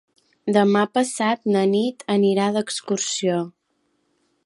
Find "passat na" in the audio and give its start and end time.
0.99-1.63